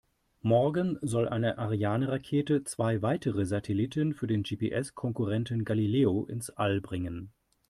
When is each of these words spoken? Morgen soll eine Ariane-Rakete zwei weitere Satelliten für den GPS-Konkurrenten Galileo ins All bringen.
Morgen 0.41 0.97
soll 1.03 1.29
eine 1.29 1.59
Ariane-Rakete 1.59 2.63
zwei 2.63 3.03
weitere 3.03 3.45
Satelliten 3.45 4.15
für 4.15 4.25
den 4.25 4.41
GPS-Konkurrenten 4.41 5.63
Galileo 5.63 6.25
ins 6.25 6.49
All 6.49 6.81
bringen. 6.81 7.31